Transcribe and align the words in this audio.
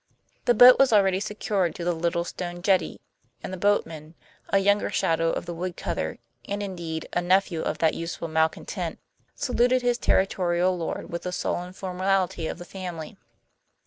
The 0.45 0.55
boat 0.55 0.79
was 0.79 0.91
already 0.91 1.19
secured 1.19 1.75
to 1.75 1.83
the 1.83 1.93
little 1.93 2.23
stone 2.23 2.63
jetty, 2.63 2.99
and 3.43 3.53
the 3.53 3.55
boatman, 3.55 4.15
a 4.49 4.57
younger 4.57 4.89
shadow 4.89 5.29
of 5.31 5.45
the 5.45 5.53
woodcutter 5.53 6.17
and, 6.49 6.63
indeed, 6.63 7.07
a 7.13 7.21
nephew 7.21 7.61
of 7.61 7.77
that 7.77 7.93
useful 7.93 8.27
malcontent 8.27 8.97
saluted 9.35 9.83
his 9.83 9.99
territorial 9.99 10.75
lord 10.75 11.11
with 11.11 11.21
the 11.21 11.31
sullen 11.31 11.71
formality 11.73 12.47
of 12.47 12.57
the 12.57 12.65
family. 12.65 13.15